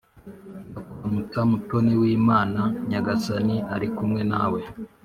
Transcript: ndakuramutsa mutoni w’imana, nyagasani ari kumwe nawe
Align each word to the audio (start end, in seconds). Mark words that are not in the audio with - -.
ndakuramutsa 0.69 1.39
mutoni 1.49 1.93
w’imana, 2.01 2.61
nyagasani 2.89 3.55
ari 3.73 3.87
kumwe 3.95 4.21
nawe 4.31 4.61